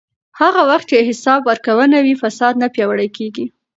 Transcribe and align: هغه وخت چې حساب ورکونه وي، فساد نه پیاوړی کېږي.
هغه 0.41 0.61
وخت 0.69 0.85
چې 0.91 1.07
حساب 1.09 1.41
ورکونه 1.49 1.97
وي، 2.05 2.13
فساد 2.21 2.53
نه 2.61 2.67
پیاوړی 2.73 3.09
کېږي. 3.17 3.45